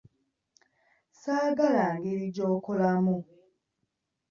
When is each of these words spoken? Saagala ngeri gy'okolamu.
Saagala 1.21 1.83
ngeri 1.95 2.27
gy'okolamu. 2.35 3.17